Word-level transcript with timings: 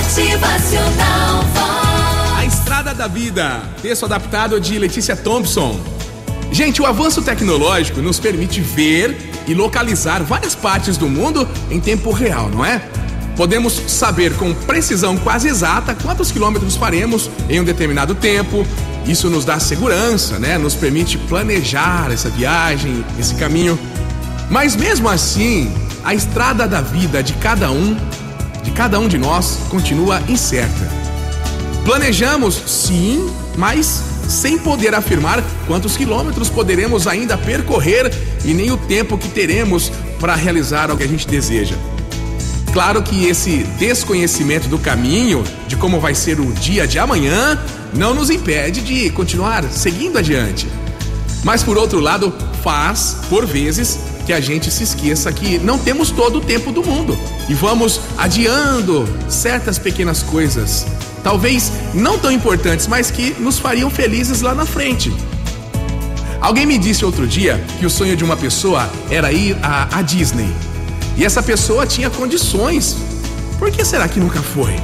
Motivacional. 0.00 1.44
A 2.34 2.44
Estrada 2.46 2.94
da 2.94 3.06
Vida, 3.06 3.60
texto 3.82 4.06
adaptado 4.06 4.58
de 4.58 4.78
Letícia 4.78 5.14
Thompson. 5.14 5.78
Gente, 6.50 6.80
o 6.80 6.86
avanço 6.86 7.20
tecnológico 7.20 8.00
nos 8.00 8.18
permite 8.18 8.62
ver 8.62 9.30
e 9.46 9.52
localizar 9.52 10.22
várias 10.22 10.54
partes 10.54 10.96
do 10.96 11.06
mundo 11.06 11.46
em 11.70 11.78
tempo 11.78 12.12
real, 12.12 12.48
não 12.48 12.64
é? 12.64 12.82
Podemos 13.36 13.74
saber 13.88 14.34
com 14.36 14.54
precisão 14.54 15.18
quase 15.18 15.48
exata 15.48 15.94
quantos 15.94 16.32
quilômetros 16.32 16.76
faremos 16.76 17.30
em 17.50 17.60
um 17.60 17.64
determinado 17.64 18.14
tempo. 18.14 18.66
Isso 19.06 19.28
nos 19.28 19.44
dá 19.44 19.60
segurança, 19.60 20.38
né? 20.38 20.56
Nos 20.56 20.74
permite 20.74 21.18
planejar 21.18 22.10
essa 22.10 22.30
viagem, 22.30 23.04
esse 23.18 23.34
caminho. 23.34 23.78
Mas 24.48 24.74
mesmo 24.74 25.10
assim, 25.10 25.70
a 26.02 26.14
estrada 26.14 26.66
da 26.66 26.80
vida 26.80 27.22
de 27.22 27.34
cada 27.34 27.70
um, 27.70 27.94
de 28.62 28.70
cada 28.70 28.98
um 28.98 29.08
de 29.08 29.18
nós, 29.18 29.58
continua 29.68 30.22
incerta. 30.28 30.88
Planejamos, 31.84 32.54
sim, 32.66 33.30
mas 33.56 34.02
sem 34.28 34.58
poder 34.58 34.94
afirmar 34.94 35.42
quantos 35.66 35.96
quilômetros 35.96 36.48
poderemos 36.48 37.06
ainda 37.06 37.36
percorrer 37.36 38.12
e 38.44 38.54
nem 38.54 38.70
o 38.70 38.76
tempo 38.76 39.18
que 39.18 39.28
teremos 39.28 39.90
para 40.20 40.34
realizar 40.34 40.90
o 40.90 40.96
que 40.96 41.02
a 41.02 41.08
gente 41.08 41.26
deseja. 41.26 41.76
Claro 42.72 43.02
que 43.02 43.26
esse 43.26 43.64
desconhecimento 43.78 44.68
do 44.68 44.78
caminho, 44.78 45.42
de 45.66 45.74
como 45.74 45.98
vai 45.98 46.14
ser 46.14 46.38
o 46.38 46.52
dia 46.52 46.86
de 46.86 46.98
amanhã, 46.98 47.58
não 47.92 48.14
nos 48.14 48.30
impede 48.30 48.80
de 48.80 49.10
continuar 49.10 49.64
seguindo 49.64 50.18
adiante. 50.18 50.68
Mas 51.42 51.64
por 51.64 51.76
outro 51.76 51.98
lado, 51.98 52.32
faz, 52.62 53.16
por 53.28 53.44
vezes, 53.46 53.98
que 54.26 54.32
a 54.32 54.40
gente 54.40 54.70
se 54.70 54.82
esqueça 54.82 55.32
que 55.32 55.58
não 55.58 55.78
temos 55.78 56.10
todo 56.10 56.38
o 56.38 56.40
tempo 56.40 56.70
do 56.70 56.84
mundo 56.84 57.18
e 57.48 57.54
vamos 57.54 58.00
adiando 58.16 59.08
certas 59.28 59.78
pequenas 59.78 60.22
coisas, 60.22 60.86
talvez 61.22 61.72
não 61.94 62.18
tão 62.18 62.30
importantes, 62.30 62.86
mas 62.86 63.10
que 63.10 63.34
nos 63.38 63.58
fariam 63.58 63.90
felizes 63.90 64.40
lá 64.40 64.54
na 64.54 64.66
frente. 64.66 65.12
Alguém 66.40 66.64
me 66.64 66.78
disse 66.78 67.04
outro 67.04 67.26
dia 67.26 67.62
que 67.78 67.84
o 67.84 67.90
sonho 67.90 68.16
de 68.16 68.24
uma 68.24 68.36
pessoa 68.36 68.90
era 69.10 69.30
ir 69.30 69.56
à, 69.62 70.00
Disney. 70.00 70.48
E 71.16 71.24
essa 71.24 71.42
pessoa 71.42 71.86
tinha 71.86 72.08
condições. 72.08 72.96
Por 73.58 73.70
que 73.70 73.84
será 73.84 74.08
que 74.08 74.18
nunca 74.18 74.40
foi? 74.40 74.74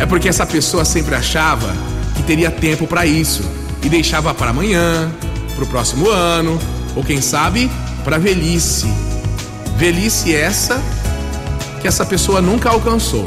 É 0.00 0.06
porque 0.06 0.28
essa 0.28 0.46
pessoa 0.46 0.86
sempre 0.86 1.14
achava 1.14 1.70
que 2.16 2.22
teria 2.22 2.50
tempo 2.50 2.86
para 2.86 3.04
isso 3.04 3.42
e 3.82 3.90
deixava 3.90 4.32
para 4.32 4.50
amanhã, 4.50 5.12
para 5.54 5.64
o 5.64 5.66
próximo 5.66 6.08
ano, 6.08 6.58
ou 6.96 7.04
quem 7.04 7.20
sabe, 7.20 7.70
para 8.04 8.18
velhice. 8.18 8.86
Velhice 9.76 10.34
essa 10.34 10.82
que 11.80 11.88
essa 11.88 12.04
pessoa 12.06 12.40
nunca 12.40 12.70
alcançou. 12.70 13.24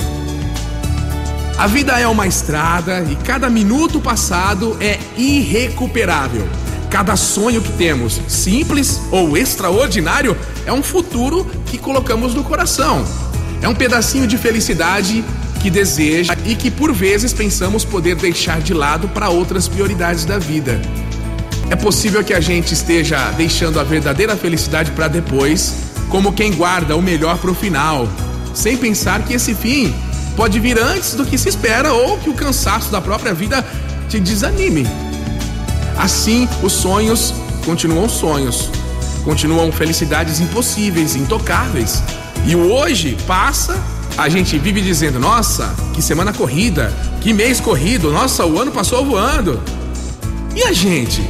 A 1.57 1.67
vida 1.67 1.99
é 1.99 2.07
uma 2.07 2.27
estrada 2.27 3.01
e 3.09 3.15
cada 3.15 3.49
minuto 3.49 3.99
passado 3.99 4.77
é 4.79 4.99
irrecuperável. 5.17 6.47
Cada 6.89 7.15
sonho 7.15 7.61
que 7.61 7.71
temos, 7.73 8.21
simples 8.27 9.01
ou 9.11 9.37
extraordinário, 9.37 10.37
é 10.65 10.71
um 10.71 10.83
futuro 10.83 11.45
que 11.65 11.77
colocamos 11.77 12.33
no 12.33 12.43
coração. 12.43 13.05
É 13.61 13.67
um 13.67 13.75
pedacinho 13.75 14.27
de 14.27 14.37
felicidade 14.37 15.23
que 15.61 15.69
deseja 15.69 16.35
e 16.45 16.55
que 16.55 16.69
por 16.69 16.93
vezes 16.93 17.33
pensamos 17.33 17.83
poder 17.83 18.15
deixar 18.15 18.61
de 18.61 18.73
lado 18.73 19.07
para 19.09 19.29
outras 19.29 19.67
prioridades 19.67 20.23
da 20.23 20.37
vida. 20.37 20.79
É 21.69 21.75
possível 21.75 22.23
que 22.23 22.33
a 22.33 22.39
gente 22.39 22.73
esteja 22.73 23.31
deixando 23.31 23.79
a 23.79 23.83
verdadeira 23.83 24.35
felicidade 24.35 24.91
para 24.91 25.07
depois, 25.07 25.73
como 26.09 26.31
quem 26.31 26.53
guarda 26.53 26.95
o 26.95 27.01
melhor 27.01 27.37
para 27.37 27.49
o 27.49 27.55
final, 27.55 28.07
sem 28.53 28.77
pensar 28.77 29.23
que 29.23 29.33
esse 29.33 29.55
fim 29.55 29.93
pode 30.35 30.59
vir 30.59 30.77
antes 30.77 31.15
do 31.15 31.25
que 31.25 31.37
se 31.37 31.49
espera 31.49 31.91
ou 31.93 32.17
que 32.19 32.29
o 32.29 32.33
cansaço 32.33 32.91
da 32.91 33.01
própria 33.01 33.33
vida 33.33 33.65
te 34.07 34.19
desanime. 34.19 34.85
Assim, 35.97 36.47
os 36.61 36.73
sonhos 36.73 37.33
continuam 37.65 38.07
sonhos, 38.07 38.69
continuam 39.23 39.71
felicidades 39.71 40.39
impossíveis, 40.39 41.15
intocáveis. 41.15 42.03
E 42.45 42.55
o 42.55 42.71
hoje 42.71 43.17
passa, 43.25 43.75
a 44.17 44.29
gente 44.29 44.57
vive 44.59 44.81
dizendo: 44.81 45.19
nossa, 45.19 45.73
que 45.93 46.01
semana 46.01 46.31
corrida, 46.31 46.93
que 47.21 47.33
mês 47.33 47.59
corrido, 47.59 48.11
nossa, 48.11 48.45
o 48.45 48.59
ano 48.59 48.71
passou 48.71 49.03
voando. 49.03 49.59
E 50.55 50.63
a 50.63 50.71
gente? 50.71 51.27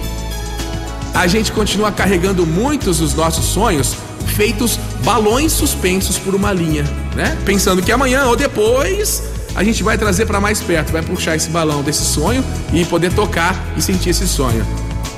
A 1.16 1.28
gente 1.28 1.52
continua 1.54 1.94
carregando 1.94 2.46
muitos 2.46 3.00
dos 3.00 3.14
nossos 3.14 3.46
sonhos 3.46 3.96
feitos 4.36 4.78
balões 5.04 5.54
suspensos 5.54 6.18
por 6.18 6.36
uma 6.36 6.52
linha, 6.52 6.84
né? 7.16 7.38
Pensando 7.46 7.82
que 7.82 7.90
amanhã 7.90 8.26
ou 8.26 8.36
depois 8.36 9.24
a 9.56 9.64
gente 9.64 9.82
vai 9.82 9.98
trazer 9.98 10.26
para 10.26 10.42
mais 10.42 10.62
perto, 10.62 10.92
vai 10.92 11.02
puxar 11.02 11.38
esse 11.38 11.50
balão 11.50 11.82
desse 11.82 12.04
sonho 12.04 12.44
e 12.74 12.84
poder 12.84 13.14
tocar 13.14 13.56
e 13.78 13.82
sentir 13.82 14.10
esse 14.10 14.28
sonho. 14.28 14.68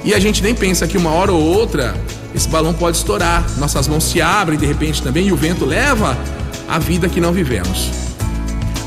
E 0.04 0.14
a 0.14 0.20
gente 0.20 0.44
nem 0.44 0.54
pensa 0.54 0.86
que 0.86 0.98
uma 0.98 1.10
hora 1.10 1.32
ou 1.32 1.42
outra 1.42 1.96
esse 2.36 2.48
balão 2.48 2.76
pode 2.76 2.98
estourar, 2.98 3.44
nossas 3.58 3.88
mãos 3.88 4.04
se 4.04 4.22
abrem 4.22 4.60
de 4.60 4.68
repente 4.68 5.02
também 5.02 5.28
e 5.28 5.32
o 5.32 5.36
vento 5.36 5.66
leva 5.66 6.16
a 6.70 6.78
vida 6.78 7.10
que 7.10 7.20
não 7.20 7.32
vivemos. 7.32 7.90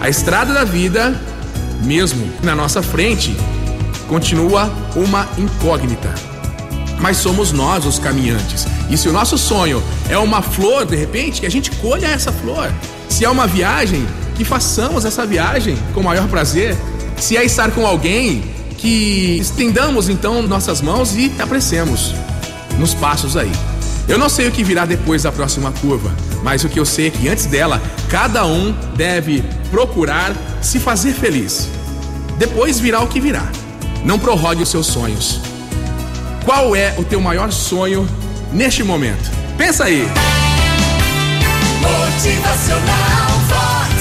A 0.01 0.09
estrada 0.09 0.55
da 0.55 0.63
vida, 0.63 1.21
mesmo 1.83 2.31
na 2.45 2.55
nossa 2.55 2.81
frente, 2.81 3.37
continua 4.07 4.73
uma 4.95 5.29
incógnita. 5.37 6.30
Mas 7.01 7.17
somos 7.17 7.53
nós 7.53 7.87
os 7.87 7.99
caminhantes. 7.99 8.67
E 8.91 8.97
se 8.97 9.09
o 9.09 9.13
nosso 9.13 9.39
sonho 9.39 9.83
é 10.09 10.19
uma 10.19 10.43
flor, 10.43 10.85
de 10.85 10.97
repente, 10.97 11.41
que 11.41 11.47
a 11.47 11.51
gente 11.51 11.71
colha 11.73 12.07
essa 12.07 12.33
flor. 12.33 12.71
Se 13.09 13.25
é 13.25 13.31
uma 13.31 13.47
viagem, 13.47 14.07
que 14.37 14.45
façamos 14.45 15.05
essa 15.05 15.27
viagem 15.27 15.77
com 15.93 16.01
o 16.01 16.05
maior 16.05 16.27
prazer. 16.29 16.77
Se 17.17 17.37
é 17.37 17.45
estar 17.45 17.71
com 17.73 17.87
alguém, 17.87 18.43
que 18.81 19.37
estendamos 19.39 20.09
então 20.09 20.43
nossas 20.43 20.81
mãos 20.81 21.15
e 21.15 21.31
apreciemos 21.39 22.15
nos 22.79 22.95
passos 22.95 23.37
aí. 23.37 23.53
Eu 24.09 24.19
não 24.19 24.29
sei 24.29 24.49
o 24.49 24.51
que 24.51 24.65
virá 24.65 24.87
depois 24.87 25.23
da 25.23 25.31
próxima 25.31 25.71
curva, 25.71 26.11
mas 26.43 26.65
o 26.65 26.69
que 26.69 26.81
eu 26.81 26.87
sei 26.87 27.09
é 27.09 27.11
que 27.11 27.29
antes 27.29 27.45
dela, 27.47 27.81
cada 28.09 28.47
um 28.47 28.75
deve 28.97 29.45
procurar 29.71 30.35
se 30.63 30.81
fazer 30.81 31.13
feliz. 31.13 31.69
Depois 32.39 32.81
virá 32.81 33.01
o 33.03 33.07
que 33.07 33.21
virá. 33.21 33.47
Não 34.03 34.19
prorrogue 34.19 34.63
os 34.63 34.71
seus 34.71 34.87
sonhos. 34.87 35.50
Qual 36.51 36.75
é 36.75 36.93
o 36.99 37.05
teu 37.05 37.21
maior 37.21 37.53
sonho 37.53 38.05
neste 38.53 38.83
momento? 38.83 39.31
Pensa 39.57 39.85
aí. 39.85 40.05
Motivacional 41.81 43.31
Vox. 43.47 43.95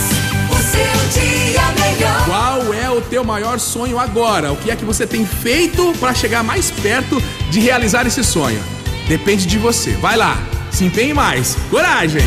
O 0.49 0.55
seu 0.55 1.21
dia 1.21 1.61
melhor. 1.79 2.25
Qual 2.25 2.73
é 2.73 2.89
o 2.89 3.01
teu 3.01 3.23
maior 3.23 3.59
sonho 3.59 3.99
agora? 3.99 4.51
O 4.51 4.57
que 4.57 4.71
é 4.71 4.75
que 4.75 4.83
você 4.83 5.05
tem 5.05 5.27
feito 5.27 5.93
para 5.99 6.11
chegar 6.15 6.43
mais 6.43 6.71
perto 6.71 7.21
de 7.51 7.59
realizar 7.59 8.07
esse 8.07 8.23
sonho? 8.23 8.63
Depende 9.07 9.45
de 9.45 9.59
você. 9.59 9.91
Vai 9.91 10.17
lá, 10.17 10.35
se 10.71 10.85
empenhe 10.85 11.13
mais. 11.13 11.55
Coragem! 11.69 12.23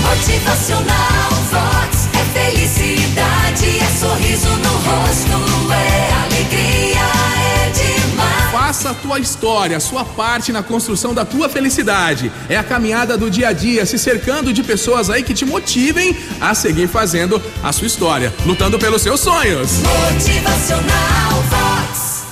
Motivacional 0.00 1.30
Vox. 1.50 2.08
É 2.14 2.24
felicidade, 2.40 3.78
é 3.80 3.98
sorriso 4.00 4.48
no 4.48 4.72
rosto, 4.78 5.72
é 5.72 6.12
alegria, 6.24 6.71
a 8.92 8.94
tua 8.94 9.18
história, 9.18 9.76
a 9.76 9.80
sua 9.80 10.04
parte 10.04 10.52
na 10.52 10.62
construção 10.62 11.12
da 11.12 11.24
tua 11.24 11.48
felicidade. 11.48 12.30
É 12.48 12.56
a 12.56 12.62
caminhada 12.62 13.16
do 13.16 13.30
dia 13.30 13.48
a 13.48 13.52
dia, 13.52 13.84
se 13.84 13.98
cercando 13.98 14.52
de 14.52 14.62
pessoas 14.62 15.10
aí 15.10 15.22
que 15.22 15.34
te 15.34 15.44
motivem 15.44 16.16
a 16.40 16.54
seguir 16.54 16.86
fazendo 16.86 17.42
a 17.62 17.72
sua 17.72 17.86
história, 17.86 18.32
lutando 18.46 18.78
pelos 18.78 19.02
seus 19.02 19.20
sonhos. 19.20 19.80
Motivacional 19.80 21.42